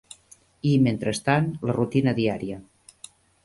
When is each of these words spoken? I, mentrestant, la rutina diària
I, 0.35 0.71
mentrestant, 0.85 1.51
la 1.69 1.77
rutina 1.81 2.17
diària 2.23 2.61